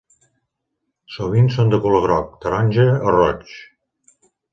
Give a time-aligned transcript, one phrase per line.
[1.17, 3.53] Sovint són de color groc, taronja o roig.